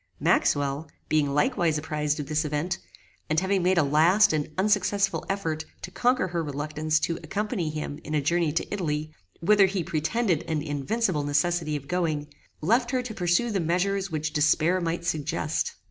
Maxwell, 0.19 0.89
being 1.09 1.31
likewise 1.31 1.77
apprized 1.77 2.19
of 2.19 2.25
this 2.25 2.43
event, 2.43 2.79
and 3.29 3.39
having 3.39 3.61
made 3.61 3.77
a 3.77 3.83
last 3.83 4.33
and 4.33 4.49
unsuccessful 4.57 5.23
effort 5.29 5.63
to 5.83 5.91
conquer 5.91 6.29
her 6.29 6.43
reluctance 6.43 6.99
to 7.01 7.17
accompany 7.21 7.69
him 7.69 7.99
in 8.03 8.15
a 8.15 8.19
journey 8.19 8.51
to 8.51 8.73
Italy, 8.73 9.13
whither 9.41 9.67
he 9.67 9.83
pretended 9.83 10.41
an 10.49 10.63
invincible 10.63 11.21
necessity 11.23 11.75
of 11.75 11.87
going, 11.87 12.33
left 12.61 12.89
her 12.89 13.03
to 13.03 13.13
pursue 13.13 13.51
the 13.51 13.59
measures 13.59 14.09
which 14.09 14.33
despair 14.33 14.81
might 14.81 15.05
suggest. 15.05 15.75